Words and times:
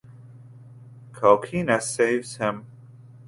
Coquina 1.13 1.79
saves 1.79 2.37
him. 2.37 2.65